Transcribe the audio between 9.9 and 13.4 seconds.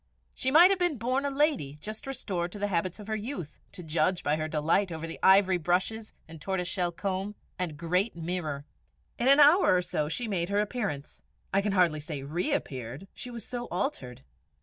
she made her appearance I can hardly say reappeared, she